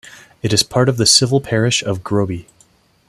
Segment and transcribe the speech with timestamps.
[0.41, 2.47] It is part of the civil parish of Groby.